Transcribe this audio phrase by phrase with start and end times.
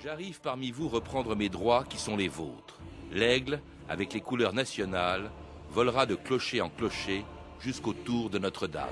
[0.00, 2.78] J'arrive parmi vous reprendre mes droits qui sont les vôtres.
[3.10, 5.28] L'aigle, avec les couleurs nationales,
[5.70, 7.24] volera de clocher en clocher
[7.58, 8.86] jusqu'au tour de Notre-Dame.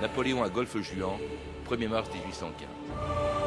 [0.00, 1.16] Napoléon à Golfe-Juan,
[1.68, 3.39] 1er mars 1815.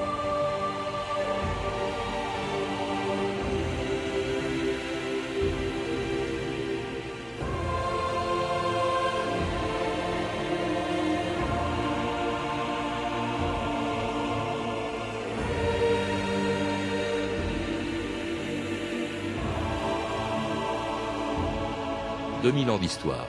[22.43, 23.25] 2000 ans d'histoire.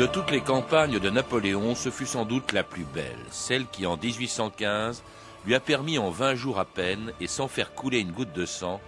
[0.00, 3.86] De toutes les campagnes de Napoléon, ce fut sans doute la plus belle, celle qui
[3.86, 5.04] en 1815
[5.46, 8.46] lui a permis en 20 jours à peine, et sans faire couler une goutte de
[8.46, 8.80] sang,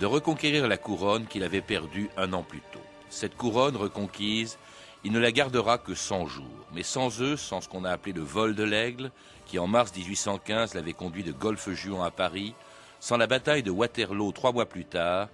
[0.00, 2.80] de reconquérir la couronne qu'il avait perdue un an plus tôt.
[3.08, 4.58] Cette couronne reconquise,
[5.04, 8.12] il ne la gardera que 100 jours, mais sans eux, sans ce qu'on a appelé
[8.12, 9.10] le vol de l'aigle,
[9.46, 12.54] qui en mars 1815 l'avait conduit de Golfe-Juan à Paris,
[13.00, 15.28] sans la bataille de Waterloo trois mois plus tard,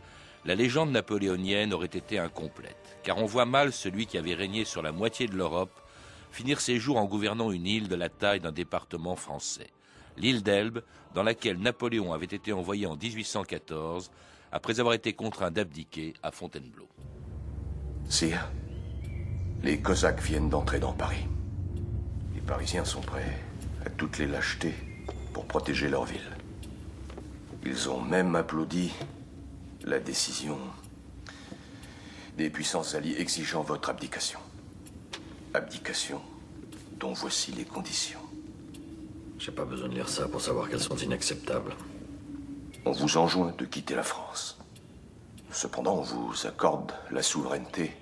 [0.45, 4.83] la légende napoléonienne aurait été incomplète, car on voit mal celui qui avait régné sur
[4.83, 5.81] la moitié de l'Europe
[6.31, 9.71] finir ses jours en gouvernant une île de la taille d'un département français,
[10.17, 10.83] l'île d'Elbe,
[11.15, 14.11] dans laquelle Napoléon avait été envoyé en 1814,
[14.53, 16.89] après avoir été contraint d'abdiquer à Fontainebleau.
[18.09, 18.49] Sire,
[19.67, 21.27] les Cosaques viennent d'entrer dans Paris.
[22.37, 23.37] Les Parisiens sont prêts
[23.85, 24.75] à toutes les lâchetés
[25.33, 26.37] pour protéger leur ville.
[27.65, 28.93] Ils ont même applaudi
[29.83, 30.57] la décision
[32.39, 34.39] des puissances alliées exigeant votre abdication.
[35.53, 36.23] Abdication
[37.01, 38.21] dont voici les conditions.
[39.41, 41.75] J'ai pas besoin de lire ça pour savoir qu'elles sont inacceptables.
[42.85, 44.59] On vous enjoint de quitter la France.
[45.51, 47.97] Cependant, on vous accorde la souveraineté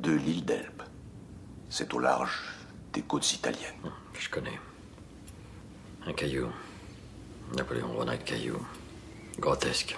[0.00, 0.82] de l'île d'Elbe.
[1.70, 2.42] C'est au large
[2.92, 3.92] des côtes italiennes.
[4.18, 4.58] Je connais.
[6.06, 6.48] Un caillou.
[7.56, 8.58] Napoléon Ronald Caillou.
[9.38, 9.96] Grotesque.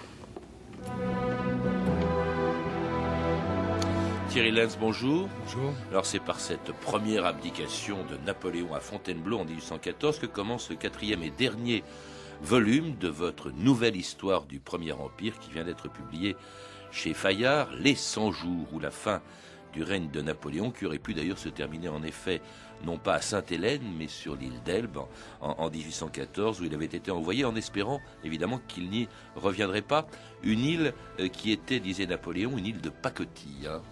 [4.29, 5.29] Thierry Lenz, bonjour.
[5.45, 5.73] Bonjour.
[5.91, 10.77] Alors c'est par cette première abdication de Napoléon à Fontainebleau en 1814 que commence le
[10.77, 11.83] quatrième et dernier
[12.43, 16.37] volume de votre nouvelle histoire du Premier Empire qui vient d'être publié
[16.91, 19.23] chez Fayard, Les 100 jours ou la fin
[19.77, 22.41] du règne de Napoléon, qui aurait pu d'ailleurs se terminer en effet
[22.85, 24.99] non pas à Sainte-Hélène, mais sur l'île d'Elbe
[25.41, 30.07] en, 1814, où il avait été envoyé en espérant évidemment qu'il n'y reviendrait pas.
[30.43, 33.67] Une île euh, qui était, disait Napoléon, une île de pacotille.
[33.67, 33.83] Hein.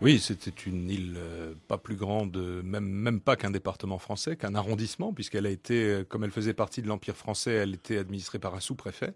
[0.00, 4.54] Oui, c'était une île euh, pas plus grande, même, même pas qu'un département français, qu'un
[4.54, 8.38] arrondissement, puisqu'elle a été, euh, comme elle faisait partie de l'Empire français, elle était administrée
[8.38, 9.12] par un sous-préfet.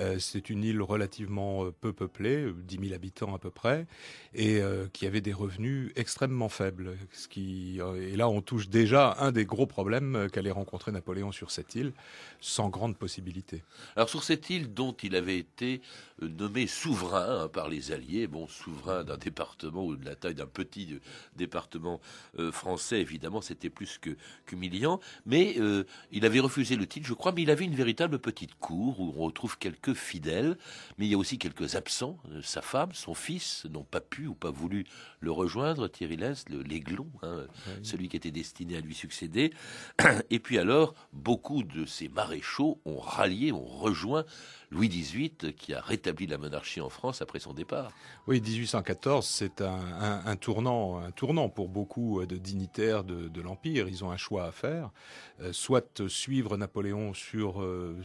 [0.00, 3.86] Euh, c'est une île relativement euh, peu peuplée, 10 euh, 000 habitants à peu près,
[4.34, 4.60] et
[4.92, 6.96] qui avait des revenus extrêmement faibles.
[7.12, 11.50] Ce qui, et là, on touche déjà un des gros problèmes qu'allait rencontrer Napoléon sur
[11.50, 11.92] cette île,
[12.40, 13.62] sans grande possibilité.
[13.94, 15.82] Alors sur cette île dont il avait été
[16.20, 20.46] nommé souverain hein, par les Alliés, bon, souverain d'un département ou de la taille d'un
[20.46, 20.98] petit
[21.36, 22.00] département
[22.52, 24.16] français, évidemment, c'était plus que
[24.46, 25.56] qu'humiliant, mais
[26.10, 29.14] il avait refusé le titre, je crois, mais il avait une véritable petite cour où
[29.16, 30.56] on retrouve quelques que fidèles,
[30.96, 32.18] mais il y a aussi quelques absents.
[32.30, 34.86] Euh, sa femme, son fils n'ont pas pu ou pas voulu
[35.20, 37.46] le rejoindre, Thierry Lens, l'aiglon, hein,
[37.82, 39.52] celui qui était destiné à lui succéder.
[40.30, 44.24] Et puis alors, beaucoup de ces maréchaux ont rallié, ont rejoint
[44.70, 47.92] Louis XVIII, qui a rétabli la monarchie en France après son départ.
[48.26, 53.88] Oui, 1814, c'est un, tournant, un tournant pour beaucoup de dignitaires de, l'Empire.
[53.88, 54.90] Ils ont un choix à faire,
[55.40, 58.00] euh, soit suivre Napoléon sur, euh,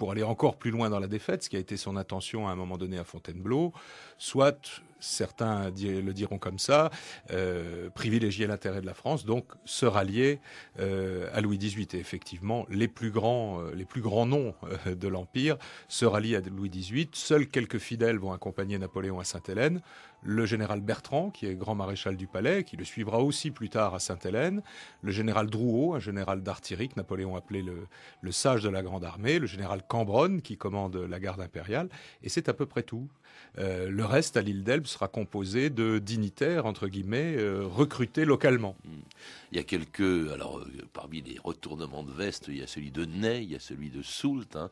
[0.00, 2.52] pour aller encore plus loin dans la défaite, ce qui a été son intention à
[2.52, 3.74] un moment donné à Fontainebleau,
[4.16, 6.90] soit certains le diront comme ça,
[7.32, 10.40] euh, privilégier l'intérêt de la France, donc se rallier
[10.78, 11.88] euh, à Louis XVIII.
[11.92, 14.54] Et effectivement, les plus grands, euh, les plus grands noms
[14.86, 17.10] de l'Empire se rallient à Louis XVIII.
[17.12, 19.82] Seuls quelques fidèles vont accompagner Napoléon à Sainte-Hélène.
[20.22, 23.94] Le général Bertrand, qui est grand maréchal du palais, qui le suivra aussi plus tard
[23.94, 24.62] à Sainte-Hélène.
[25.02, 27.86] Le général Drouot, un général d'artillerie que Napoléon appelait le,
[28.20, 29.38] le sage de la grande armée.
[29.38, 31.88] Le général Cambronne, qui commande la garde impériale.
[32.22, 33.08] Et c'est à peu près tout.
[33.58, 38.76] Euh, le reste, à l'île d'Elbe, sera composé de dignitaires, entre guillemets, euh, recrutés localement.
[38.84, 39.00] Hmm.
[39.52, 42.90] Il y a quelques, alors euh, parmi les retournements de veste, il y a celui
[42.90, 44.70] de Ney, il y a celui de Soult, hein,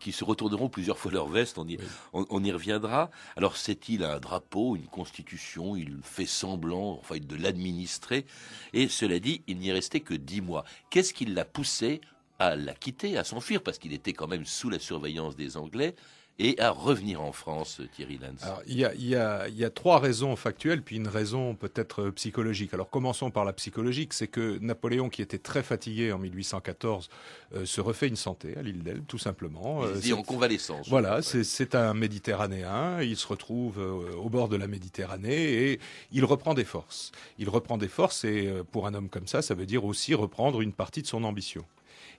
[0.00, 1.78] qui se retourneront plusieurs fois leur veste, on y,
[2.14, 3.10] on, y reviendra.
[3.36, 8.24] Alors c'est-il un drapeau, une constitution, il fait semblant, enfin, de l'administrer,
[8.72, 10.64] et cela dit, il n'y restait que dix mois.
[10.90, 12.00] Qu'est-ce qui l'a poussé
[12.38, 15.94] à la quitter, à s'enfuir, parce qu'il était quand même sous la surveillance des Anglais
[16.38, 18.84] et à revenir en France, Thierry Lenz il y,
[19.14, 22.74] a, trois raisons factuelles, puis une raison peut-être psychologique.
[22.74, 27.08] Alors commençons par la psychologique, c'est que Napoléon, qui était très fatigué en 1814,
[27.54, 29.82] euh, se refait une santé à l'île d'Elbe, tout simplement.
[30.02, 30.88] Il euh, en convalescence.
[30.88, 35.80] Voilà, c'est un Méditerranéen, il se retrouve euh, au bord de la Méditerranée et
[36.12, 37.12] il reprend des forces.
[37.38, 40.60] Il reprend des forces et pour un homme comme ça, ça veut dire aussi reprendre
[40.60, 41.64] une partie de son ambition.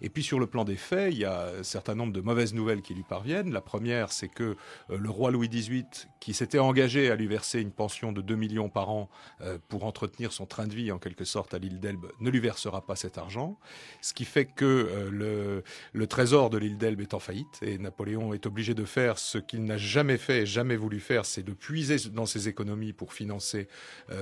[0.01, 2.53] Et puis sur le plan des faits, il y a un certain nombre de mauvaises
[2.53, 3.51] nouvelles qui lui parviennent.
[3.51, 4.55] La première, c'est que
[4.89, 5.85] euh, le roi Louis XVIII,
[6.19, 9.09] qui s'était engagé à lui verser une pension de 2 millions par an
[9.41, 12.39] euh, pour entretenir son train de vie en quelque sorte à l'île d'Elbe, ne lui
[12.39, 13.57] versera pas cet argent.
[14.01, 15.63] Ce qui fait que euh, le,
[15.93, 19.37] le trésor de l'île d'Elbe est en faillite et Napoléon est obligé de faire ce
[19.37, 23.13] qu'il n'a jamais fait et jamais voulu faire, c'est de puiser dans ses économies pour
[23.13, 23.67] financer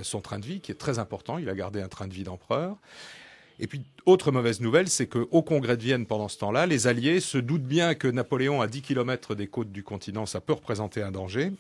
[0.01, 1.37] son train de vie, qui est très important.
[1.37, 2.77] Il a gardé un train de vie d'empereur.
[3.59, 7.19] Et puis, autre mauvaise nouvelle, c'est qu'au congrès de Vienne, pendant ce temps-là, les Alliés
[7.19, 11.01] se doutent bien que Napoléon, à 10 km des côtes du continent, ça peut représenter
[11.01, 11.51] un danger.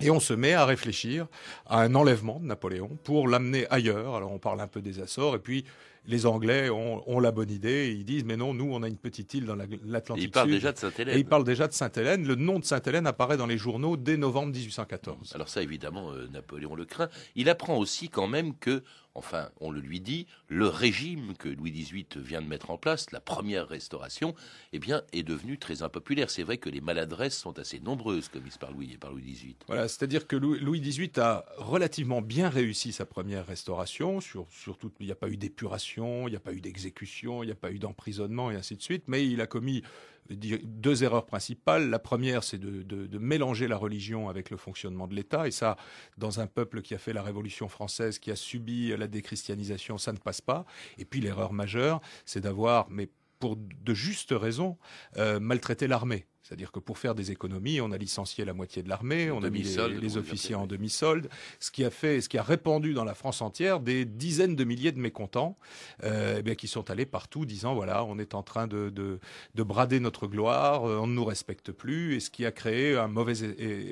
[0.00, 1.26] Et on se met à réfléchir
[1.66, 4.14] à un enlèvement de Napoléon pour l'amener ailleurs.
[4.14, 5.64] Alors on parle un peu des Açores, et puis
[6.10, 7.94] les Anglais ont, la bonne idée.
[7.96, 10.72] Ils disent mais non, nous on a une petite île dans l'Atlantique Ils parlent déjà
[10.72, 11.16] de Sainte-Hélène.
[11.16, 12.26] Et ils parlent déjà de Sainte-Hélène.
[12.26, 15.32] Le nom de Sainte-Hélène apparaît dans les journaux dès novembre 1814.
[15.34, 17.08] Alors ça évidemment, euh, Napoléon le craint.
[17.36, 18.82] Il apprend aussi quand même que
[19.14, 23.10] enfin, on le lui dit, le régime que Louis XVIII vient de mettre en place,
[23.10, 24.34] la première restauration,
[24.72, 26.30] eh bien, est devenu très impopulaire.
[26.30, 29.56] C'est vrai que les maladresses sont assez nombreuses commises par Louis et par Louis XVIII.
[29.66, 34.20] Voilà, c'est-à-dire que Louis XVIII a relativement bien réussi sa première restauration.
[34.20, 37.46] Sur, surtout, il n'y a pas eu d'épuration, il n'y a pas eu d'exécution, il
[37.46, 39.82] n'y a pas eu d'emprisonnement et ainsi de suite, mais il a commis
[40.28, 41.90] deux erreurs principales.
[41.90, 45.46] La première, c'est de, mélanger la religion avec le fonctionnement de l'État.
[45.46, 45.76] Et ça,
[46.18, 50.12] dans un peuple qui a fait la Révolution française, qui a subi la déchristianisation, ça
[50.12, 50.64] ne passe pas.
[50.98, 53.08] Et puis l'erreur majeure, c'est d'avoir, mais
[53.38, 54.76] pour de justes raisons,
[55.16, 56.26] euh, maltraité l'armée.
[56.50, 59.50] C'est-à-dire que pour faire des économies, on a licencié la moitié de l'armée, on a
[59.50, 61.28] mis les, officiers en demi-solde,
[61.60, 64.64] ce qui a fait, ce qui a répandu dans la France entière des dizaines de
[64.64, 65.56] milliers de mécontents,
[66.02, 69.62] euh, eh bien, qui sont allés partout disant voilà, on est en train de, de,
[69.62, 73.06] brader notre gloire, euh, on ne nous respecte plus, et ce qui a créé un
[73.06, 73.34] mauvais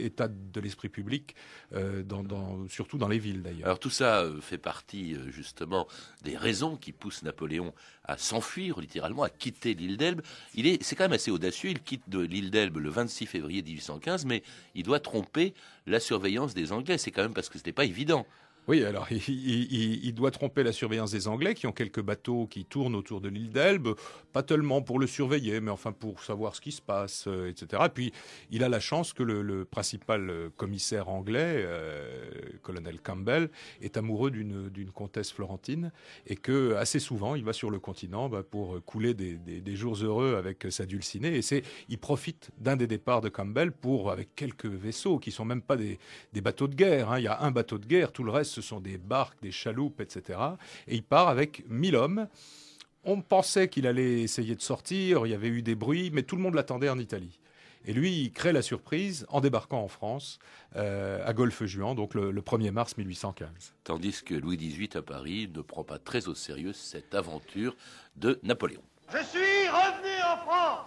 [0.04, 1.36] état de l'esprit public,
[1.74, 3.66] euh, dans, surtout dans les villes d'ailleurs.
[3.66, 5.86] Alors tout ça fait partie justement
[6.24, 7.72] des raisons qui poussent Napoléon
[8.08, 10.22] à s'enfuir littéralement, à quitter l'île d'Elbe.
[10.54, 11.70] Il est, c'est quand même assez audacieux.
[11.70, 14.42] Il quitte de l'île d'Elbe le 26 février 1815, mais
[14.74, 15.54] il doit tromper
[15.86, 16.98] la surveillance des Anglais.
[16.98, 18.26] C'est quand même parce que ce n'était pas évident.
[18.68, 22.94] Oui, alors il, doit tromper la surveillance des Anglais qui ont quelques bateaux qui tournent
[22.94, 23.94] autour de l'île d'Elbe,
[24.34, 27.82] pas tellement pour le surveiller, mais enfin pour savoir ce qui se passe, euh, etc.
[27.86, 28.12] Et puis
[28.50, 32.30] il a la chance que le, principal euh, commissaire anglais, euh,
[32.60, 33.50] colonel Campbell,
[33.80, 35.92] est amoureux d'une comtesse florentine
[36.26, 40.36] et que assez souvent il va sur le continent bah, pour couler des, jours heureux
[40.36, 41.36] avec sa dulcinée.
[41.36, 45.44] Et c'est, il profite d'un des départs de Campbell pour avec quelques vaisseaux qui sont
[45.44, 45.98] même pas des,
[46.40, 47.12] bateaux de guerre.
[47.12, 47.18] Hein.
[47.18, 49.52] Il y a un bateau de guerre, tout le reste ce sont des barques, des
[49.52, 50.38] chaloupes, etc.
[50.86, 52.28] Et il part avec 1000 hommes.
[53.04, 56.36] On pensait qu'il allait essayer de sortir, il y avait eu des bruits, mais tout
[56.36, 57.38] le monde l'attendait en Italie.
[57.88, 60.38] Et lui, il crée la surprise en débarquant en France,
[60.76, 63.48] euh, à Golfe-Juan, donc le, 1er mars 1815.
[63.82, 67.74] Tandis que Louis XVIII à Paris ne prend pas très au sérieux cette aventure
[68.16, 68.82] de Napoléon.
[69.10, 70.86] Je suis revenu en France.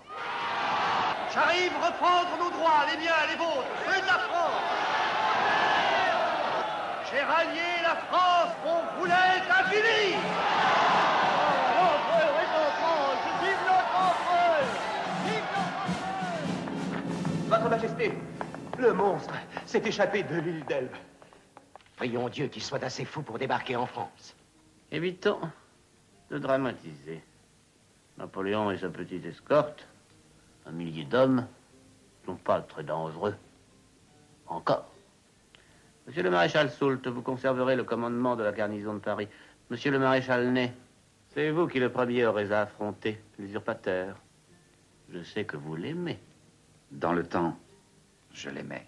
[1.33, 4.62] J'arrive reprendre nos droits, les miens, les vôtres, ceux de la France.
[7.12, 10.50] J'ai rallié la France qu'on voulait infinie
[18.79, 19.34] Le monstre
[19.65, 20.96] s'est échappé de l'île d'Elbe.
[21.98, 24.36] Prions Dieu qu'il soit assez fou pour débarquer en France.
[24.91, 25.39] Évitons
[26.31, 27.22] de dramatiser.
[28.17, 29.88] Napoléon et sa petite escorte,
[30.65, 31.46] un millier d'hommes,
[32.25, 33.36] sont pas très dangereux.
[34.48, 34.91] Encore.
[36.08, 39.27] Monsieur le maréchal Soult, vous conserverez le commandement de la garnison de Paris.
[39.70, 40.74] Monsieur le maréchal Ney,
[41.34, 44.17] c'est vous qui le premier aurez à affronter l'usurpateur.
[45.13, 46.20] Je sais que vous l'aimez.
[46.91, 47.58] Dans le temps,
[48.33, 48.88] je l'aimais.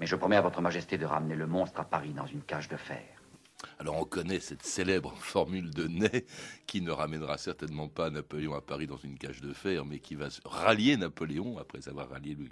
[0.00, 2.68] Mais je promets à votre majesté de ramener le monstre à Paris dans une cage
[2.68, 3.04] de fer.
[3.78, 6.26] Alors on connaît cette célèbre formule de Ney
[6.66, 10.14] qui ne ramènera certainement pas Napoléon à Paris dans une cage de fer, mais qui
[10.14, 12.50] va rallier Napoléon après avoir rallié Louis,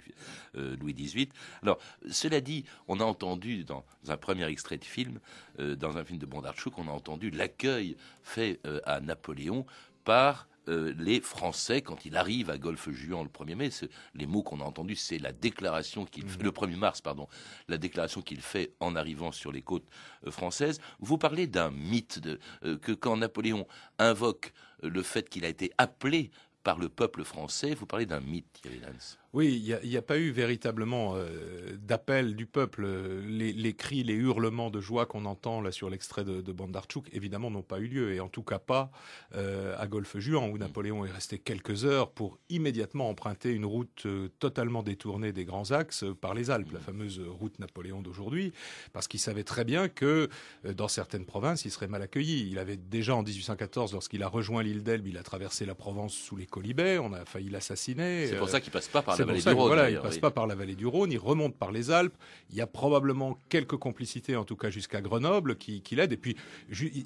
[0.55, 1.29] euh, XVIII.
[1.61, 1.79] Alors
[2.09, 5.19] cela dit, on a entendu dans un premier extrait de film,
[5.59, 9.65] euh, dans un film de Bondarchuk, on a entendu l'accueil fait euh, à Napoléon
[10.03, 13.69] par euh, les Français, quand il arrive à Golfe-Juan le 1er mai,
[14.15, 16.43] les mots qu'on a entendus, c'est la déclaration qu'il fait, mmh.
[16.43, 17.27] le 1er mars, pardon,
[17.67, 19.87] la déclaration qu'il fait en arrivant sur les côtes
[20.25, 20.79] euh, françaises.
[20.99, 23.67] Vous parlez d'un mythe, de, euh, que quand Napoléon
[23.99, 24.53] invoque
[24.83, 26.31] le fait qu'il a été appelé
[26.63, 29.20] par le peuple français, vous parlez d'un mythe, Thierry Lance.
[29.33, 32.85] Oui, il n'y a, pas eu véritablement euh, d'appel du peuple.
[33.25, 37.49] Les, cris, les hurlements de joie qu'on entend là sur l'extrait de, de Bandarchuk, évidemment,
[37.49, 38.91] n'ont pas eu lieu, et en tout cas pas
[39.35, 44.27] euh, à Golfe-Juan, où Napoléon est resté quelques heures pour immédiatement emprunter une route euh,
[44.39, 48.51] totalement détournée des grands axes par les Alpes, la fameuse route Napoléon d'aujourd'hui,
[48.91, 50.27] parce qu'il savait très bien que
[50.65, 52.49] dans certaines provinces, il serait mal accueilli.
[52.51, 56.13] Il avait déjà en 1814, lorsqu'il a rejoint l'île d'Elbe, il a traversé la Provence
[56.13, 58.27] sous les colibets, on a failli l'assassiner.
[58.27, 59.67] C'est pour ça qu'il passe pas par la vallée du Rhône.
[59.67, 62.15] Voilà, il passe pas par la vallée du Rhône, il remonte par les Alpes.
[62.49, 66.13] Il y a probablement quelques complicités, en tout cas jusqu'à Grenoble, qui, qui l'aident.
[66.13, 66.35] Et puis,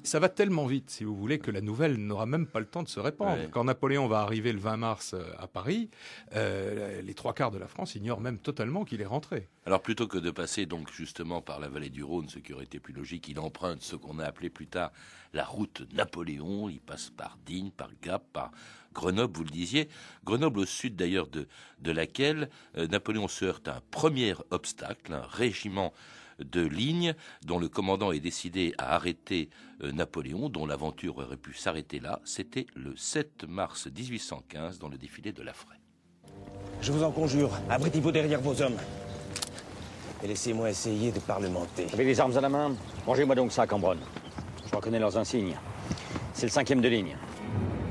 [0.04, 2.82] ça va tellement vite, si vous voulez, que la nouvelle n'aura même pas le temps
[2.82, 3.38] de se répandre.
[3.50, 5.90] Quand Napoléon va arriver le 20 mars euh, à Paris,
[6.34, 9.48] euh, les trois quarts de la France ignorent même totalement qu'il est rentré.
[9.66, 12.66] Alors, plutôt que de passer donc justement par la vallée du Rhône, ce qui aurait
[12.66, 14.92] été plus logique, il emprunte ce qu'on a appelé plus tard
[15.32, 16.68] la route Napoléon.
[16.68, 18.52] Il passe par Digne, par Gap, par
[18.94, 19.88] Grenoble, vous le disiez.
[20.24, 21.48] Grenoble, au sud d'ailleurs de,
[21.84, 25.92] laquelle euh, Napoléon se heurte à un premier obstacle, un régiment
[26.38, 29.50] de ligne dont le commandant est décidé à arrêter
[29.82, 32.20] euh, Napoléon, dont l'aventure aurait pu s'arrêter là.
[32.24, 35.80] C'était le 7 mars 1815 dans le défilé de la Fraie.
[36.82, 38.76] Je vous en conjure, abritez-vous derrière vos hommes.
[40.22, 41.86] Et laissez-moi essayer de parlementer.
[41.92, 42.74] Avec les armes à la main,
[43.06, 44.00] rangez-moi donc ça, Cambronne.
[44.68, 45.56] Je reconnais leurs insignes.
[46.32, 47.16] C'est le cinquième de ligne.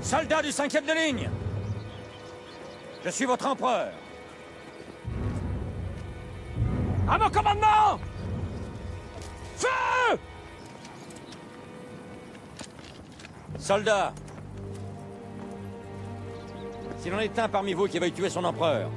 [0.01, 1.29] Soldats du cinquième de ligne
[3.03, 3.91] Je suis votre empereur
[7.07, 7.99] À mon commandement
[9.57, 10.19] Feu
[13.57, 14.13] Soldats
[16.99, 18.89] S'il en est un parmi vous qui veuille tuer son empereur,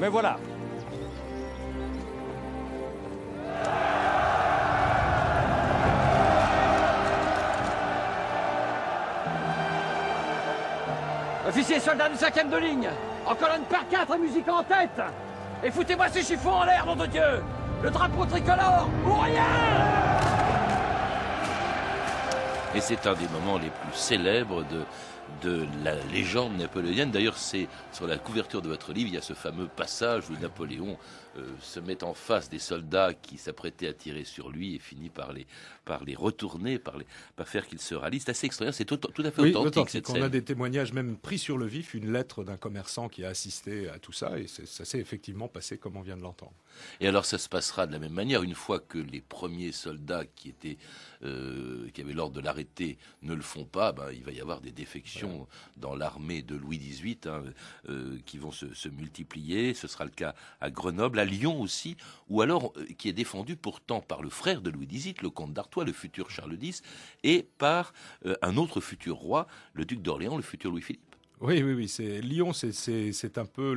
[0.00, 0.38] me voilà.
[11.46, 12.88] Officiers soldats du cinquième de ligne,
[13.26, 15.00] en colonne par quatre, musique en tête.
[15.62, 17.42] Et foutez-moi ces chiffons en l'air, nom de Dieu
[17.82, 19.42] Le drapeau tricolore ou rien
[22.74, 24.84] Et c'est un des moments les plus célèbres de,
[25.42, 27.10] de la légende napoléonienne.
[27.10, 30.34] D'ailleurs, c'est sur la couverture de votre livre, il y a ce fameux passage où
[30.40, 30.96] Napoléon
[31.36, 35.10] euh, se met en face des soldats qui s'apprêtaient à tirer sur lui et finit
[35.10, 35.46] par les,
[35.84, 38.20] par les retourner, par, les, par faire qu'ils se rallient.
[38.20, 40.08] C'est assez extraordinaire, c'est tout, à fait oui, authentique.
[40.10, 43.28] On a des témoignages même pris sur le vif, une lettre d'un commerçant qui a
[43.28, 46.54] assisté à tout ça, et ça s'est effectivement passé comme on vient de l'entendre.
[47.00, 50.24] Et alors ça se passera de la même manière, une fois que les premiers soldats
[50.36, 50.78] qui étaient
[51.24, 54.60] euh, qui avaient l'ordre de l'arrêter ne le font pas, ben, il va y avoir
[54.60, 55.13] des défections
[55.76, 57.42] dans l'armée de Louis XVIII hein,
[57.88, 59.74] euh, qui vont se, multiplier.
[59.74, 61.96] Ce sera le cas à Grenoble, à Lyon aussi,
[62.28, 65.52] ou alors euh, qui est défendu pourtant par le frère de Louis XVIII, le comte
[65.52, 66.82] d'Artois, le futur Charles X,
[67.22, 67.92] et par
[68.26, 71.13] euh, un autre futur roi, le duc d'Orléans, le futur Louis-Philippe.
[71.46, 71.88] Oui, oui, oui.
[71.88, 73.74] C'est Lyon, c'est un peu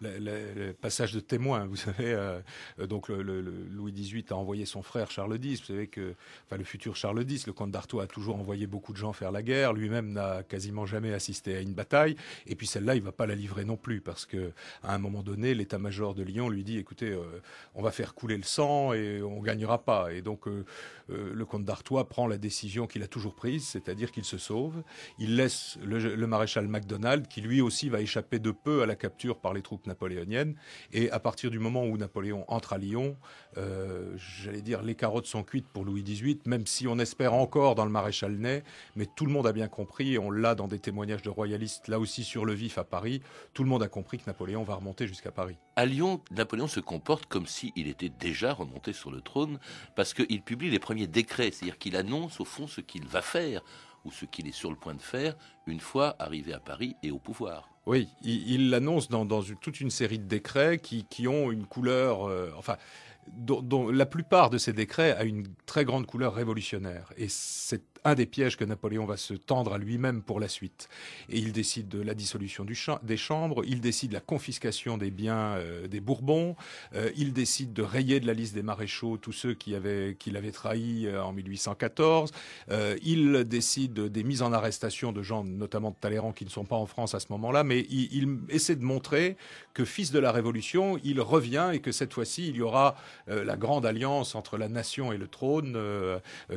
[0.00, 1.66] le passage de témoin.
[1.66, 2.40] Vous savez, euh,
[2.88, 5.60] donc le, Louis XVIII a envoyé son frère Charles X.
[5.60, 6.14] Vous savez que,
[6.46, 9.32] enfin, le futur Charles X, le comte d'Artois a toujours envoyé beaucoup de gens faire
[9.32, 9.74] la guerre.
[9.74, 12.16] Lui-même n'a quasiment jamais assisté à une bataille.
[12.46, 14.52] Et puis celle-là, il va pas la livrer non plus parce que
[14.82, 17.42] à un moment donné, l'état-major de Lyon lui dit "Écoutez, euh,
[17.74, 20.64] on va faire couler le sang et on gagnera pas." Et donc euh,
[21.08, 24.82] le comte d'Artois prend la décision qu'il a toujours prise, c'est-à-dire qu'il se sauve.
[25.18, 28.94] Il laisse le, le maréchal MacDonald, qui lui aussi va échapper de peu à la
[28.94, 30.54] capture par les troupes napoléoniennes.
[30.92, 33.16] Et à partir du moment où Napoléon entre à Lyon,
[33.56, 37.74] euh, j'allais dire, les carottes sont cuites pour Louis XVIII, même si on espère encore
[37.74, 38.62] dans le maréchal Ney,
[38.94, 41.98] mais tout le monde a bien compris, on l'a dans des témoignages de royalistes, là
[41.98, 43.22] aussi sur le vif à Paris,
[43.54, 45.56] tout le monde a compris que Napoléon va remonter jusqu'à Paris.
[45.74, 49.58] À Lyon, Napoléon se comporte comme s'il était déjà remonté sur le trône,
[49.96, 53.62] parce qu'il publie les premiers décrets, c'est-à-dire qu'il annonce au fond ce qu'il va faire
[54.04, 55.34] ou ce qu'il est sur le point de faire
[55.66, 57.70] une fois arrivé à Paris et au pouvoir.
[57.86, 59.26] Oui, il l'annonce dans,
[59.60, 62.76] toute une série de décrets qui, ont une couleur, euh, enfin,
[63.28, 67.12] dont, la plupart de ces décrets a une très grande couleur révolutionnaire.
[67.16, 70.88] Et c'est un des pièges que Napoléon va se tendre à lui-même pour la suite.
[71.28, 72.64] Et il décide de la dissolution
[73.02, 76.56] des chambres, il décide la confiscation des biens euh, des Bourbons,
[76.94, 80.30] euh, il décide de rayer de la liste des maréchaux tous ceux qui avaient qui
[80.30, 82.32] l'avaient trahi euh, en 1814.
[83.02, 86.76] il décide des mises en arrestation de gens, notamment de Talleyrand, qui ne sont pas
[86.76, 89.36] en France à ce moment-là, mais il, il, essaie de montrer
[89.74, 93.56] que fils de la Révolution, il revient et que cette fois-ci, il y aura la
[93.56, 95.78] grande alliance entre la nation et le trône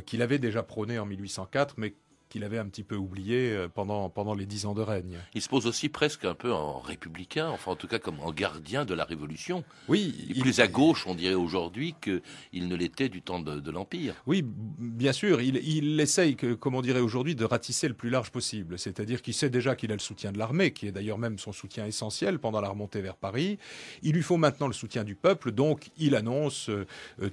[0.05, 1.30] qu'il avait déjà prôné en 1814
[1.77, 1.95] mais
[2.31, 5.19] qu'il avait un petit peu oublié euh, pendant, pendant les dix ans de règne.
[5.35, 8.31] Il se pose aussi presque un peu en républicain, enfin en tout cas comme en
[8.31, 9.63] gardien de la Révolution.
[9.89, 10.15] Oui.
[10.29, 13.71] Il est plus à gauche, on dirait aujourd'hui, qu'il ne l'était du temps de, de
[13.71, 14.15] l'Empire.
[14.25, 15.41] Oui, bien sûr.
[15.41, 18.79] Il, il essaye, que, comme on dirait aujourd'hui, de ratisser le plus large possible.
[18.79, 21.51] C'est-à-dire qu'il sait déjà qu'il a le soutien de l'armée, qui est d'ailleurs même son
[21.51, 23.57] soutien essentiel pendant la remontée vers Paris.
[24.03, 26.85] Il lui faut maintenant le soutien du peuple, donc il annonce euh,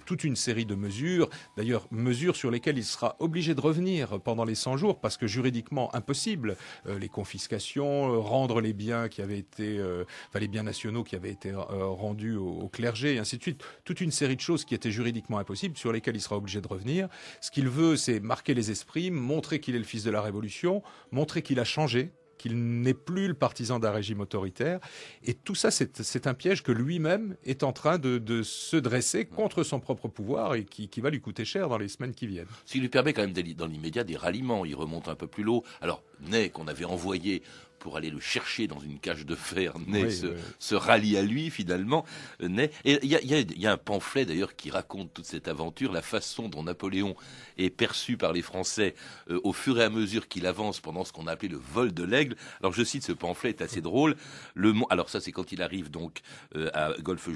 [0.07, 4.45] toute une série de mesures, d'ailleurs mesures sur lesquelles il sera obligé de revenir pendant
[4.45, 6.57] les 100 jours, parce que juridiquement impossible.
[6.87, 9.80] Euh, les confiscations, euh, rendre les biens qui avaient été,
[10.28, 13.62] enfin les biens nationaux qui avaient été rendus au, au, clergé, et ainsi de suite.
[13.85, 16.68] Toute une série de choses qui étaient juridiquement impossibles, sur lesquelles il sera obligé de
[16.68, 17.09] revenir.
[17.40, 20.83] Ce qu'il veut, c'est marquer les esprits, montrer qu'il est le fils de la Révolution,
[21.11, 24.80] montrer qu'il a changé, qu'il n'est plus le partisan d'un régime autoritaire.
[25.25, 29.26] Et tout ça, c'est un piège que lui-même est en train de, de, se dresser
[29.26, 32.26] contre son propre pouvoir et qui, qui, va lui coûter cher dans les semaines qui
[32.26, 32.47] viennent.
[32.64, 34.64] Ce qui lui permet quand même dans l'immédiat des ralliements.
[34.64, 35.64] Il remonte un peu plus l'eau.
[35.80, 37.42] Alors, Ney, qu'on avait envoyé
[37.79, 40.33] pour aller le chercher dans une cage de fer, Oui, se, oui.
[40.59, 42.05] se rallie à lui finalement.
[42.43, 42.67] euh.
[42.85, 45.13] Et il y a, il y a- il y a un pamphlet d'ailleurs qui raconte
[45.15, 47.15] toute cette aventure, la façon dont Napoléon
[47.57, 48.95] est perçu par les Français
[49.31, 51.93] euh, au fur et à mesure qu'il avance pendant ce qu'on a appelé le vol
[51.95, 52.37] de l'aigle.
[52.61, 54.17] Alors je cite ce pamphlet, est assez drôle.
[54.55, 56.21] Le, alors ça c'est quand il arrive donc
[56.57, 57.29] euh, à Golfe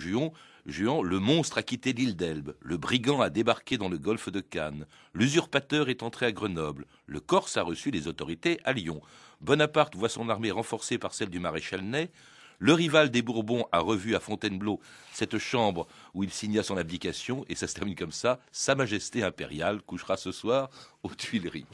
[0.66, 1.02] Juan.
[1.02, 4.86] Le monstre a quitté l'île d'Elbe, le brigand a débarqué dans le golfe de Cannes,
[5.14, 9.00] l'usurpateur est entré à Grenoble, le Corse a reçu les autorités à Lyon.
[9.40, 12.10] Bonaparte voit son armée renforcée par celle du maréchal Ney.
[12.58, 14.78] Le rival des Bourbons a revu à Fontainebleau
[15.22, 18.40] cette chambre où il signa son abdication, et ça se termine comme ça.
[18.50, 20.68] Sa Majesté impériale couchera ce soir
[21.04, 21.64] aux Tuileries.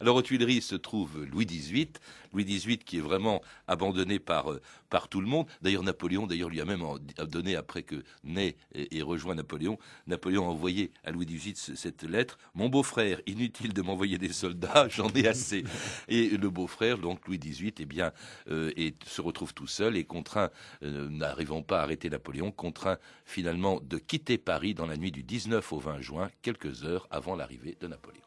[0.00, 1.88] Alors aux Tuileries se trouve Louis XVIII,
[2.32, 5.46] Louis XVIII qui est vraiment abandonné par, euh, par tout le monde.
[5.62, 6.82] D'ailleurs Napoléon, d'ailleurs lui a même
[7.28, 8.02] donné après que
[8.36, 12.38] ait, ait rejoint Napoléon, Napoléon a envoyé à Louis XVIII ce- cette lettre.
[12.54, 15.64] Mon beau-frère, inutile de m'envoyer des soldats, j'en ai assez.
[16.08, 18.12] Et le beau-frère, donc Louis XVIII, eh bien,
[18.50, 20.50] euh, et se retrouve tout seul et contraint,
[20.82, 22.93] euh, n'arrivant pas à arrêter Napoléon, contraint
[23.24, 27.36] finalement de quitter Paris dans la nuit du 19 au 20 juin, quelques heures avant
[27.36, 28.22] l'arrivée de Napoléon.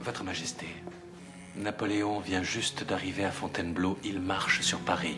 [0.00, 0.66] Votre Majesté,
[1.56, 3.98] Napoléon vient juste d'arriver à Fontainebleau.
[4.04, 5.16] Il marche sur Paris.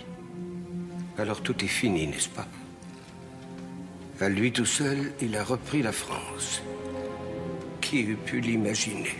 [1.18, 2.46] Alors tout est fini, n'est-ce pas?
[4.20, 6.62] À lui tout seul, il a repris la France.
[7.80, 9.14] Qui eût pu l'imaginer?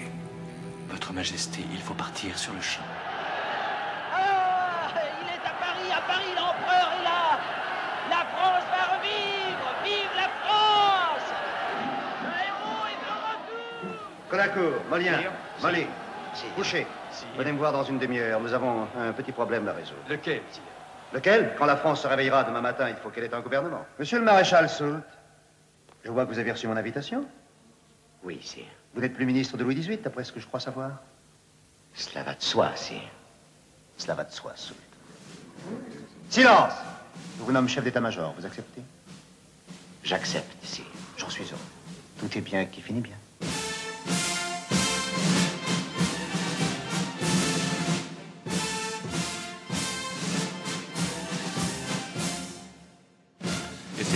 [0.91, 2.83] Votre Majesté, il faut partir sur le champ.
[4.13, 7.39] Ah Il est à Paris, à Paris, l'empereur est là
[8.11, 11.29] La France va revivre Vive la France
[12.25, 15.21] Le héros est de retour Conacourt, Molien,
[15.63, 15.87] Molly,
[16.57, 16.87] couchez.
[17.37, 18.41] Venez me voir dans une demi-heure.
[18.41, 20.01] Nous avons un petit problème à résoudre.
[20.09, 20.63] Lequel, sire
[21.13, 23.85] Lequel Quand la France se réveillera demain matin, il faut qu'elle ait un gouvernement.
[23.99, 25.03] Monsieur le maréchal Soult,
[26.05, 27.27] je vois que vous avez reçu mon invitation.
[28.23, 28.65] Oui, sire.
[28.95, 30.93] Vous n'êtes plus ministre de Louis XVIII, d'après ce que je crois savoir.
[31.95, 33.01] Cela va de soi, sire.
[33.97, 34.79] Cela va de soi, Soult.
[36.29, 36.73] Silence
[37.39, 38.33] Je vous nomme chef d'état-major.
[38.39, 38.83] Vous acceptez?
[40.05, 40.85] J'accepte, sire.
[41.17, 41.59] J'en suis heureux.
[42.21, 43.17] Tout est bien qui finit bien.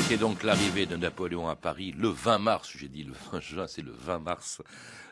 [0.05, 3.67] C'était donc l'arrivée de Napoléon à Paris le 20 mars, j'ai dit le 20 juin,
[3.67, 4.61] c'est le 20 mars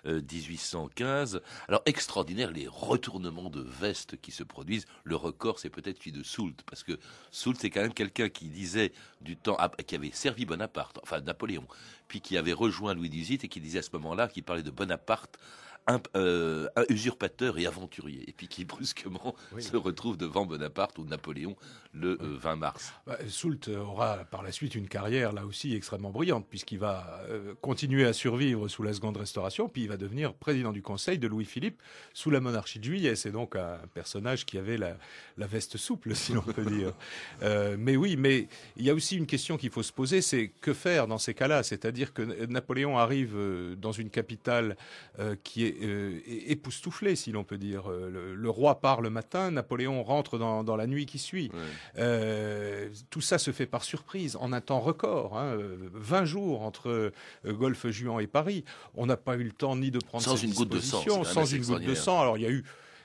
[0.05, 1.40] euh, 1815.
[1.66, 4.85] Alors extraordinaire les retournements de veste qui se produisent.
[5.05, 6.98] Le record, c'est peut-être celui de Soult, parce que
[7.31, 11.22] Soult, c'est quand même quelqu'un qui disait du temps, ah, qui avait servi Bonaparte, enfin
[11.22, 11.66] Napoléon,
[12.07, 14.70] puis qui avait rejoint Louis XVIII et qui disait à ce moment-là, qui parlait de
[14.70, 15.38] Bonaparte,
[15.86, 19.62] un, euh, un usurpateur et aventurier, et puis qui brusquement Oui.
[19.62, 21.56] se retrouve devant Bonaparte ou Napoléon
[21.94, 22.92] le euh, 20 mars.
[23.06, 27.54] Bah, Soult aura par la suite une carrière là aussi extrêmement brillante puisqu'il va euh,
[27.60, 31.26] continuer à survivre sous la seconde restauration puis il va devenir président du conseil de
[31.28, 31.82] Louis-Philippe
[32.14, 33.14] sous la monarchie de juillet.
[33.14, 34.96] C'est donc un personnage qui avait la,
[35.36, 36.92] la veste souple si l'on peut dire.
[37.42, 40.48] Euh, mais oui, mais il y a aussi une question qu'il faut se poser, c'est
[40.60, 41.62] que faire dans ces cas-là?
[41.62, 44.76] C'est-à-dire que Napoléon arrive euh, dans une capitale
[45.18, 47.90] euh, qui est euh, é- époustouflée si l'on peut dire.
[47.90, 51.50] Euh, Le, le roi part le matin, Napoléon rentre dans, dans la nuit qui suit.
[51.98, 56.62] Euh, tout ça se fait par surprise, en un temps record, hein, euh, 20 jours
[56.62, 57.11] entre euh,
[57.52, 58.64] Golfe Juan et Paris.
[58.94, 61.44] On n'a pas eu le temps ni de prendre Sans une goutte de sang, sans
[61.46, 62.20] une goutte de sang.
[62.20, 62.64] Alors il y a eu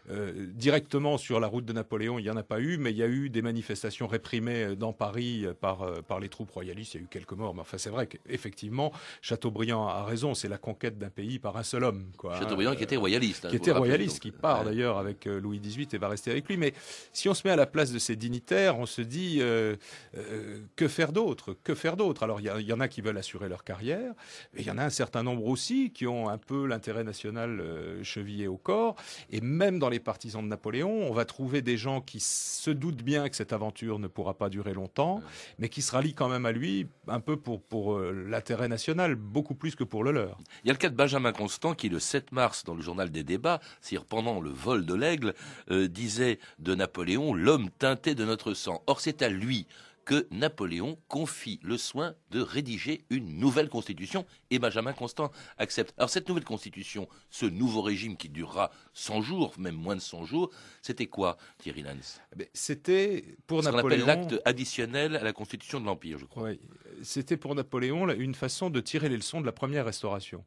[0.10, 2.98] Euh, directement sur la route de Napoléon, il n'y en a pas eu, mais il
[2.98, 6.94] y a eu des manifestations réprimées dans Paris par, par les troupes royalistes.
[6.94, 8.92] Il y a eu quelques morts, mais enfin, c'est vrai qu'effectivement,
[9.22, 12.06] Chateaubriand a raison, c'est la conquête d'un pays par un seul homme.
[12.18, 13.46] Quoi, Chateaubriand qui était royaliste.
[13.46, 16.58] Hein, qui était royaliste, qui part d'ailleurs avec Louis XVIII et va rester avec lui.
[16.58, 16.74] Mais
[17.12, 19.42] si on se met à la place de ces dignitaires, on se dit
[20.76, 21.56] que faire d'autre?
[21.64, 22.24] Que faire d'autre?
[22.24, 24.14] Alors, il y, y, en a qui veulent assurer leur carrière,
[24.56, 27.62] et il y en a un certain nombre aussi qui ont un peu l'intérêt national
[28.04, 28.96] chevillé au corps.
[29.32, 33.04] Et même dans les partisans de Napoléon, on va trouver des gens qui se doutent
[33.04, 35.22] bien que cette aventure ne pourra pas durer longtemps,
[35.60, 39.16] mais qui se rallient quand même à lui un peu pour, pour euh, l'intérêt national,
[39.16, 40.38] beaucoup plus que pour le leur.
[40.64, 43.10] Il y a le cas de Benjamin Constant qui, le 7 mars, dans le journal
[43.10, 45.34] des débats, c'est-à-dire pendant le vol de l'aigle,
[45.72, 48.84] euh, disait de Napoléon l'homme teinté de notre sang.
[48.88, 49.68] Or, c'est à lui
[50.08, 55.94] que Napoléon confie le soin de rédiger une nouvelle constitution et Benjamin Constant accepte.
[55.98, 60.24] Alors cette nouvelle constitution, ce nouveau régime qui durera 100 jours, même moins de 100
[60.24, 60.50] jours,
[60.82, 64.06] c'était quoi Thierry Lance eh C'était pour Ce Napoléon...
[64.06, 66.44] l'acte additionnel à la constitution de l'Empire, je crois.
[66.44, 66.60] Oui,
[67.04, 70.44] c'était pour Napoléon une façon de tirer les leçons de la première restauration.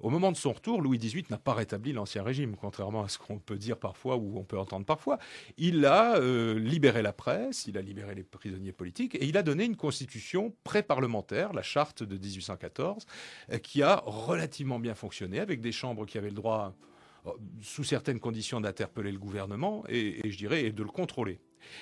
[0.00, 3.18] Au moment de son retour, Louis XVIII n'a pas rétabli l'ancien régime, contrairement à ce
[3.18, 5.18] qu'on peut dire parfois ou on peut entendre parfois.
[5.56, 9.42] Il a euh, libéré la presse, il a libéré les prisonniers politiques et il a
[9.42, 13.06] donné une constitution pré-parlementaire, la charte de 1814,
[13.52, 16.74] euh, qui a relativement bien fonctionné avec des chambres qui avaient le droit
[17.26, 17.30] euh,
[17.60, 21.40] sous certaines conditions d'interpeller le gouvernement et, je dirais et de le contrôler.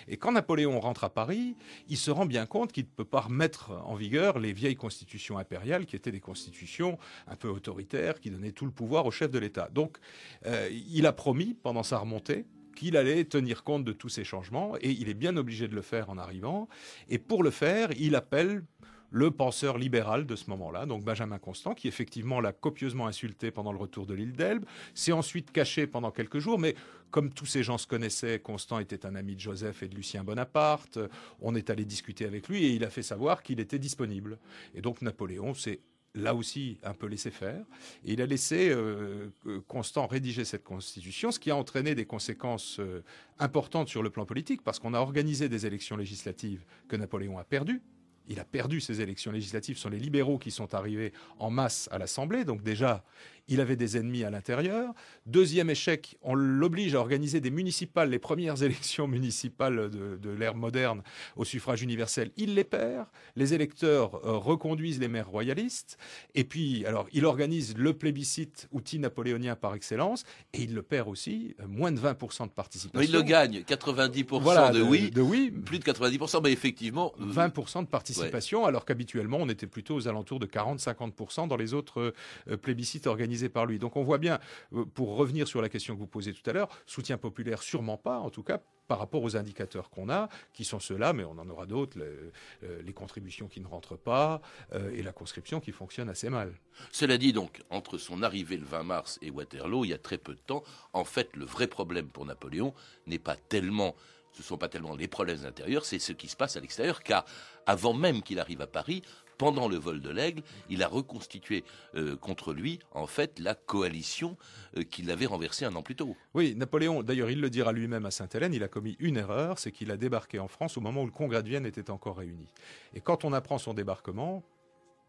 [0.09, 1.57] Et quand Napoléon rentre à Paris,
[1.89, 5.39] il se rend bien compte qu'il ne peut pas remettre en vigueur les vieilles constitutions
[5.39, 9.31] impériales, qui étaient des constitutions un peu autoritaires, qui donnaient tout le pouvoir au chef
[9.31, 9.69] de l'État.
[9.73, 9.99] Donc,
[10.47, 14.77] euh, il a promis, pendant sa remontée, qu'il allait tenir compte de tous ces changements,
[14.81, 16.69] et il est bien obligé de le faire en arrivant.
[17.09, 18.63] Et pour le faire, il appelle
[19.11, 23.73] le penseur libéral de ce moment-là, donc Benjamin Constant, qui effectivement l'a copieusement insulté pendant
[23.73, 24.65] le retour de l'île d'Elbe,
[24.95, 26.75] s'est ensuite caché pendant quelques jours, mais
[27.11, 30.25] comme tous ces gens se connaissaient, Constant était un ami de Joseph et de Lucien
[30.25, 30.99] Bonaparte,
[31.41, 34.39] on est allé discuter avec lui et il a fait savoir qu'il était disponible.
[34.75, 35.81] Et donc Napoléon s'est
[36.17, 37.65] là aussi un peu laissé faire.
[38.05, 39.29] Et il a laissé euh,
[39.69, 43.03] Constant rédiger cette constitution, ce qui a entraîné des conséquences euh,
[43.39, 47.45] importantes sur le plan politique, parce qu'on a organisé des élections législatives que Napoléon a
[47.45, 47.83] perdues,
[48.29, 49.77] il a perdu ses élections législatives.
[49.77, 52.45] Ce sont les libéraux qui sont arrivés en masse à l'Assemblée.
[52.45, 53.05] Donc déjà,
[53.49, 54.93] il avait des ennemis à l'intérieur.
[55.27, 61.03] Deuxième échec, on l'oblige à organiser des municipales, les premières élections municipales de, l'ère moderne
[61.37, 62.31] au suffrage universel.
[62.37, 63.07] Il les perd.
[63.37, 65.97] Les électeurs euh, reconduisent les maires royalistes.
[66.35, 71.09] Et puis, alors, il organise le plébiscite, outil napoléonien par excellence, et il le perd
[71.09, 73.01] aussi, euh, moins de 20% de participation.
[73.01, 77.15] il le gagne, 90% de, oui, de oui, plus de 90%, mais effectivement...
[77.19, 78.16] 20% de participation,
[78.65, 82.13] alors qu'habituellement, on était plutôt aux alentours de 40-50% dans les autres
[82.49, 83.79] euh, plébiscites organisés par lui.
[83.79, 84.39] Donc on voit bien,
[84.75, 87.97] euh, pour revenir sur la question que vous posez tout à l'heure, soutien populaire sûrement
[87.97, 91.39] pas, en tout cas par rapport aux indicateurs qu'on a, qui sont ceux-là, mais on
[91.39, 94.41] en aura d'autres, euh, les, contributions qui ne rentrent pas
[94.73, 96.53] euh, et la conscription qui fonctionne assez mal.
[96.93, 100.19] Cela dit donc, entre son arrivée le 20 mars et Waterloo, il y a très
[100.19, 102.75] peu de temps, en fait, le vrai problème pour Napoléon
[103.07, 103.95] n'est pas tellement
[104.33, 107.03] ce ne sont pas tellement les problèmes intérieurs, c'est ce qui se passe à l'extérieur,
[107.03, 107.25] car
[107.65, 109.01] avant même qu'il arrive à Paris,
[109.39, 114.37] pendant le vol de l'aigle, il a reconstitué euh, contre lui, en fait, la coalition
[114.77, 116.17] euh, qu'il avait renversée un an plus tôt.
[116.35, 119.73] Oui, Napoléon, d'ailleurs, il le dira lui-même à Sainte-Hélène, il a commis une erreur, c'est
[119.73, 122.49] qu'il a débarqué en France au moment où le Congrès de Vienne était encore réuni.
[122.95, 124.43] Et quand on apprend son débarquement,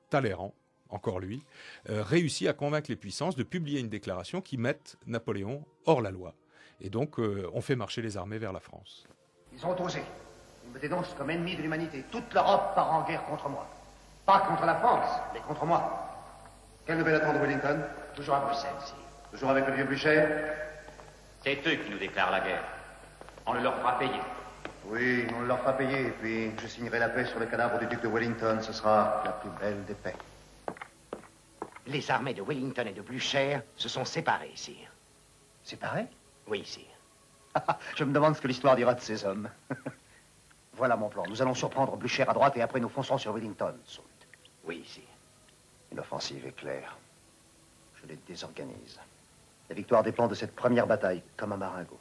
[0.09, 0.53] Talleyrand,
[0.89, 1.43] encore lui,
[1.89, 6.11] euh, réussit à convaincre les puissances de publier une déclaration qui mette Napoléon hors la
[6.11, 6.33] loi.
[6.79, 9.07] Et donc, on fait marcher les armées vers la France.
[9.51, 10.03] Ils ont osé.
[10.67, 12.05] Ils me dénoncent comme ennemi de l'humanité.
[12.11, 13.67] Toute l'Europe part en guerre contre moi.
[14.27, 15.81] Pas contre la France, mais contre moi.
[16.85, 17.79] Quelle nouvelle attend de Wellington?
[18.13, 18.93] Toujours à Bruxelles, si.
[19.31, 20.21] Toujours avec le vieux Blücher
[21.45, 22.63] C'est eux qui nous déclarent la guerre.
[23.45, 24.19] On le leur fera payer.
[24.87, 27.79] Oui, on le leur fera payer, et puis je signerai la paix sur le cadavre
[27.79, 28.59] du duc de Wellington.
[28.61, 30.15] Ce sera la plus belle des paix.
[31.85, 34.91] Les armées de Wellington et de Blücher se sont séparées, sire.
[35.63, 36.07] Séparées?
[36.47, 36.83] Oui, sire.
[37.95, 39.49] je me demande ce que l'histoire dira de ces hommes.
[40.73, 41.23] voilà mon plan.
[41.29, 43.73] Nous allons surprendre Blücher à droite et après nous foncerons sur Wellington.
[44.67, 45.01] Oui, ici.
[45.93, 46.97] Une offensive est claire.
[48.01, 48.99] Je les désorganise.
[49.69, 51.99] La victoire dépend de cette première bataille, comme un maringot.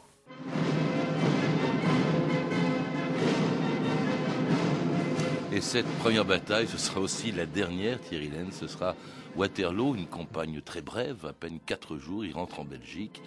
[5.53, 8.51] Et cette première bataille, ce sera aussi la dernière, Thierry Laine.
[8.51, 8.97] Ce sera
[9.37, 12.25] Waterloo, une campagne très brève, à peine quatre jours.
[12.25, 13.23] Il rentre en Belgique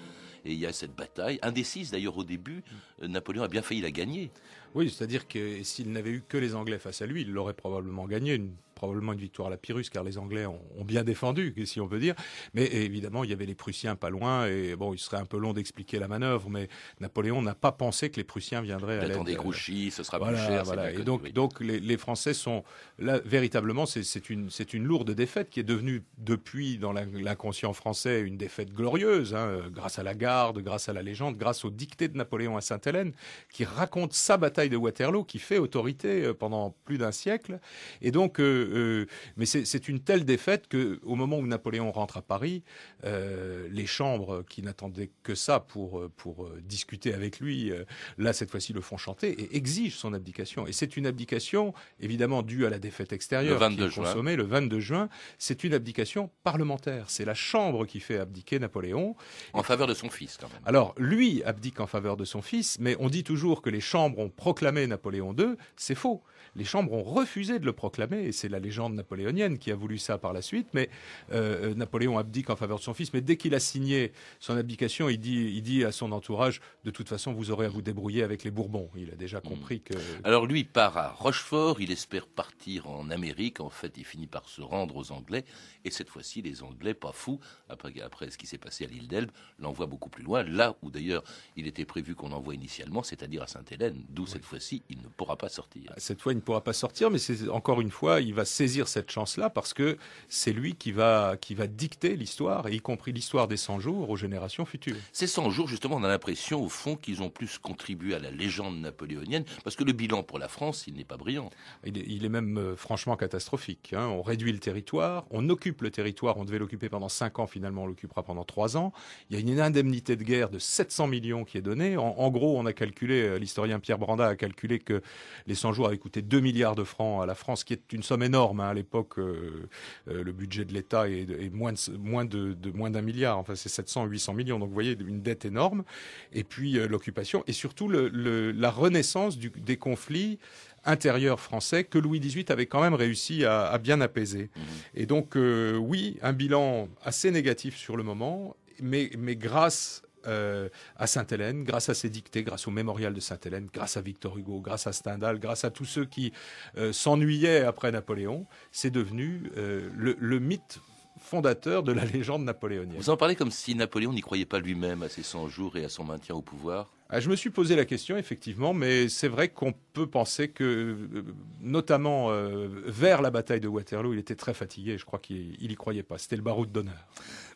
[0.45, 2.63] et il y a cette bataille, indécise d'ailleurs au début,
[3.03, 4.31] euh, Napoléon a bien failli la gagner.
[4.73, 8.05] Oui, c'est-à-dire que s'il n'avait eu que les Anglais face à lui, il l'aurait probablement
[8.05, 8.35] gagné.
[8.35, 11.87] Une probablement une victoire à la Pyrrhus, car les Anglais ont, bien défendu, si on
[11.87, 12.15] peut dire.
[12.53, 15.37] Mais évidemment, il y avait les Prussiens pas loin, et bon, il serait un peu
[15.37, 16.69] long d'expliquer la manœuvre, mais
[17.01, 19.23] Napoléon n'a pas pensé que les Prussiens viendraient à l'aide.
[19.23, 20.63] des Grouchy, ce sera voilà, plus cher.
[20.63, 20.91] Voilà.
[20.91, 22.63] Et donc, donc les, Français sont
[22.97, 28.37] là véritablement, c'est une, une lourde défaite qui est devenue depuis dans l'inconscient français une
[28.37, 32.17] défaite glorieuse, hein, grâce à la garde, grâce à la légende, grâce au dicté de
[32.17, 33.11] Napoléon à Sainte-Hélène,
[33.51, 37.59] qui raconte sa bataille de Waterloo, qui fait autorité euh, pendant plus d'un siècle.
[38.01, 39.05] Et donc, euh, euh,
[39.37, 42.63] mais c'est une telle défaite que, au moment où Napoléon rentre à Paris,
[43.05, 47.71] euh, les chambres qui n'attendaient que ça pour pour euh, discuter avec lui,
[48.17, 50.67] là cette fois-ci le font chanter et exigent son abdication.
[50.67, 54.33] Et c'est une abdication évidemment due à la défaite extérieure le 22 qui est consommée
[54.33, 54.43] juin.
[54.43, 55.09] le 22 juin.
[55.37, 57.09] C'est une abdication parlementaire.
[57.09, 59.15] C'est la Chambre qui fait abdiquer Napoléon
[59.53, 60.61] en faveur de son fils quand même.
[60.65, 64.19] Alors lui abdique en faveur de son fils, mais on dit toujours que les chambres
[64.19, 65.55] ont proclamé Napoléon II.
[65.75, 66.23] C'est faux
[66.55, 69.97] les chambres ont refusé de le proclamer, et c'est la légende napoléonienne qui a voulu
[69.97, 70.89] ça par la suite, mais
[71.31, 75.09] euh, Napoléon abdique en faveur de son fils, mais dès qu'il a signé son abdication,
[75.09, 78.23] il dit, il dit à son entourage, de toute façon, vous aurez à vous débrouiller
[78.23, 78.89] avec les Bourbons.
[78.95, 79.93] Il a déjà compris que...
[80.23, 84.47] Alors lui part à Rochefort, il espère partir en Amérique, en fait il finit par
[84.49, 85.45] se rendre aux Anglais,
[85.85, 89.07] et cette fois-ci les Anglais, pas fous, après, après ce qui s'est passé à l'île
[89.07, 91.23] d'Elbe, l'envoient beaucoup plus loin, là où d'ailleurs
[91.55, 95.37] il était prévu qu'on envoie initialement, c'est-à-dire à Sainte-Hélène, d'où cette fois-ci il ne pourra
[95.37, 95.93] pas sortir.
[95.97, 98.87] Cette fois il ne pourra pas sortir, mais c'est encore une fois, il va saisir
[98.87, 99.97] cette chance-là parce que
[100.27, 104.15] c'est lui qui va, qui va dicter l'histoire, y compris l'histoire des 100 jours aux
[104.15, 104.95] générations futures.
[105.11, 108.31] Ces 100 jours, justement, on a l'impression, au fond, qu'ils ont plus contribué à la
[108.31, 111.49] légende napoléonienne, parce que le bilan pour la France, il n'est pas brillant.
[111.85, 113.93] Il est, même euh, franchement catastrophique.
[113.93, 114.07] Hein.
[114.07, 117.83] On réduit le territoire, on occupe le territoire, on devait l'occuper pendant 5 ans, finalement
[117.83, 118.93] on l'occupera pendant 3 ans.
[119.29, 121.97] Il y a une indemnité de guerre de 700 millions qui est donnée.
[121.97, 125.01] En, en gros, on a calculé, euh, l'historien Pierre Branda a calculé que
[125.47, 128.03] les 100 jours avaient coûté 2 milliards de francs à la France, qui est une
[128.03, 128.59] somme énorme.
[128.59, 128.69] Hein.
[128.69, 129.67] À l'époque, euh,
[130.07, 133.37] euh, le budget de l'État est, est, moins de, moins de, de moins d'un milliard.
[133.37, 134.59] Enfin, c'est 700, 800 millions.
[134.59, 135.83] Donc, vous voyez, une dette énorme.
[136.31, 140.39] Et puis euh, l'occupation et surtout le, le, la renaissance du, des conflits
[140.85, 144.43] intérieurs français que Louis XVIII avait quand même réussi à, à bien apaiser.
[144.55, 144.61] Mmh.
[144.95, 150.69] Et donc, euh, oui, un bilan assez négatif sur le moment, mais, mais grâce euh,
[150.97, 154.59] à Sainte-Hélène, grâce à ses dictées, grâce au mémorial de Sainte-Hélène, grâce à Victor Hugo,
[154.59, 156.33] grâce à Stendhal, grâce à tous ceux qui
[156.77, 160.79] euh, s'ennuyaient après Napoléon, c'est devenu euh, le, le mythe
[161.19, 162.97] fondateur de la légende napoléonienne.
[162.97, 165.85] Vous en parlez comme si Napoléon n'y croyait pas lui-même à ses 100 jours et
[165.85, 169.29] à son maintien au pouvoir ah, je me suis posé la question, effectivement, mais c'est
[169.29, 171.23] vrai qu'on peut penser que, euh,
[171.59, 174.99] notamment euh, vers la bataille de Waterloo, il était très fatigué.
[174.99, 176.19] Je crois qu'il n'y croyait pas.
[176.19, 177.07] C'était le baroud d'honneur.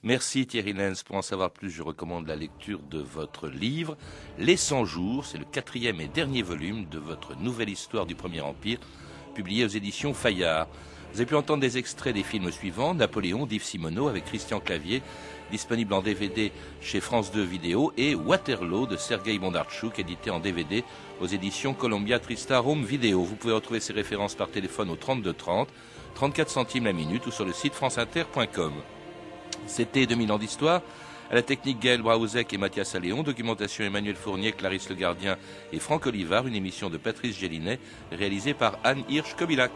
[0.02, 1.04] Merci Thierry Lenz.
[1.04, 3.96] Pour en savoir plus, je recommande la lecture de votre livre
[4.40, 5.28] Les 100 jours.
[5.28, 8.80] C'est le quatrième et dernier volume de votre nouvelle histoire du Premier Empire,
[9.36, 10.68] publié aux éditions Fayard.
[11.14, 15.04] Vous avez pu entendre des extraits des films suivants Napoléon d'Yves Simoneau avec Christian Clavier,
[15.52, 20.84] disponible en DVD chez France 2 Vidéo, et Waterloo de Sergei Bondarchuk, édité en DVD
[21.22, 23.22] aux éditions Columbia Tristarum Vidéo.
[23.22, 25.70] Vous pouvez retrouver ces références par téléphone au 32 30,
[26.16, 28.74] 34 centimes la minute ou sur le site franceinter.com.
[29.68, 30.82] C'était 2000 ans d'histoire.
[31.30, 35.38] À la technique Gaël Braouzek et Mathias Alléon, documentation Emmanuel Fournier, Clarisse Le Gardien
[35.72, 37.78] et Franck Olivard, une émission de Patrice Gélinet
[38.12, 39.72] réalisée par Anne Hirsch-Kobilac.